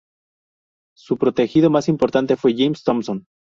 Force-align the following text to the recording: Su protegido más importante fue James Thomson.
Su 0.97 1.19
protegido 1.19 1.69
más 1.69 1.87
importante 1.87 2.35
fue 2.35 2.55
James 2.57 2.83
Thomson. 2.83 3.27